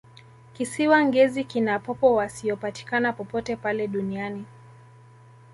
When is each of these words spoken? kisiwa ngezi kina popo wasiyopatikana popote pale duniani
kisiwa 0.53 0.97
ngezi 1.05 1.43
kina 1.43 1.75
popo 1.85 2.07
wasiyopatikana 2.15 3.13
popote 3.13 3.55
pale 3.55 3.87
duniani 3.87 4.45